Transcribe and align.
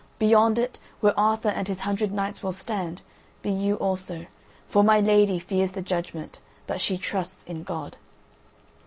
Beyond 0.17 0.57
it, 0.57 0.79
where 0.99 1.13
Arthur 1.15 1.49
and 1.49 1.67
his 1.67 1.81
hundred 1.81 2.11
knights 2.11 2.41
will 2.41 2.51
stand, 2.53 3.03
be 3.43 3.51
you 3.51 3.75
also; 3.75 4.25
for 4.67 4.83
my 4.83 4.99
lady 4.99 5.37
fears 5.37 5.73
the 5.73 5.83
judgment, 5.83 6.39
but 6.65 6.81
she 6.81 6.97
trusts 6.97 7.43
in 7.43 7.61
God." 7.61 7.97